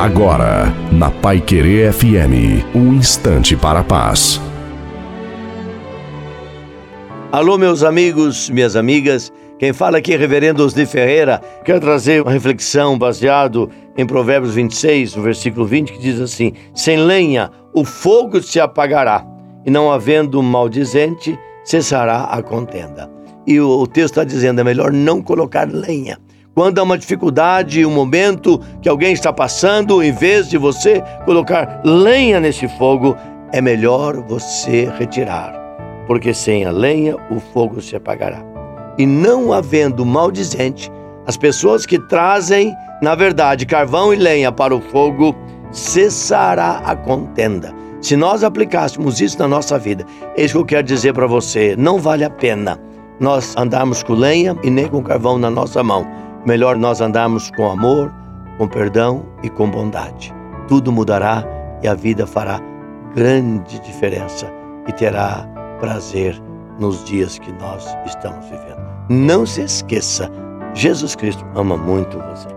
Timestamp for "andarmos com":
53.56-54.12, 57.00-57.70